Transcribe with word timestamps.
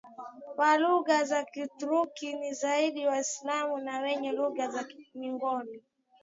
wa 0.57 0.77
lugha 0.77 1.23
za 1.23 1.43
Kiturki 1.43 2.33
ni 2.33 2.53
zaidi 2.53 3.07
Waislamu 3.07 3.77
na 3.77 3.99
wenye 3.99 4.31
lugha 4.31 4.67
za 4.69 4.83
Kimongolia 4.83 5.81